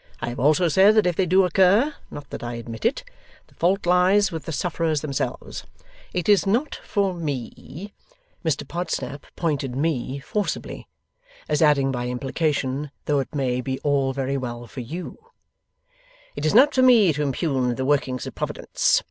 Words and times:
I 0.19 0.29
have 0.29 0.39
also 0.39 0.67
said 0.67 0.95
that 0.95 1.05
if 1.05 1.15
they 1.15 1.27
do 1.27 1.45
occur 1.45 1.93
(not 2.09 2.31
that 2.31 2.41
I 2.43 2.55
admit 2.55 2.85
it), 2.85 3.03
the 3.45 3.53
fault 3.53 3.85
lies 3.85 4.31
with 4.31 4.45
the 4.45 4.51
sufferers 4.51 5.01
themselves. 5.01 5.63
It 6.11 6.27
is 6.27 6.47
not 6.47 6.79
for 6.83 7.13
ME' 7.13 7.93
Mr 8.43 8.67
Podsnap 8.67 9.25
pointed 9.35 9.75
'me' 9.75 10.17
forcibly, 10.17 10.87
as 11.47 11.61
adding 11.61 11.91
by 11.91 12.07
implication 12.07 12.89
though 13.05 13.19
it 13.19 13.35
may 13.35 13.61
be 13.61 13.77
all 13.81 14.11
very 14.11 14.37
well 14.37 14.65
for 14.65 14.79
YOU 14.79 15.19
'it 16.35 16.47
is 16.47 16.55
not 16.55 16.73
for 16.73 16.81
me 16.81 17.13
to 17.13 17.21
impugn 17.21 17.75
the 17.75 17.85
workings 17.85 18.25
of 18.25 18.33
Providence. 18.33 18.99